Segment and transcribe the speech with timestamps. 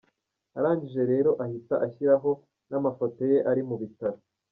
[0.57, 2.31] Arangije rero ahita ashyiraho
[2.69, 4.19] n’amafote ye ari mubitaro.